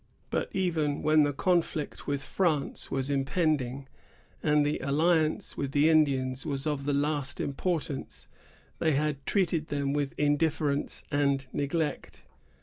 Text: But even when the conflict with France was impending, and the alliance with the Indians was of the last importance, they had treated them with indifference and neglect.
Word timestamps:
But 0.31 0.49
even 0.51 1.03
when 1.03 1.21
the 1.21 1.31
conflict 1.31 2.07
with 2.07 2.23
France 2.23 2.89
was 2.89 3.11
impending, 3.11 3.87
and 4.41 4.65
the 4.65 4.79
alliance 4.79 5.55
with 5.55 5.73
the 5.73 5.89
Indians 5.91 6.43
was 6.43 6.65
of 6.65 6.85
the 6.85 6.91
last 6.93 7.39
importance, 7.39 8.27
they 8.79 8.93
had 8.93 9.23
treated 9.27 9.67
them 9.67 9.93
with 9.93 10.17
indifference 10.17 11.03
and 11.11 11.45
neglect. 11.53 12.23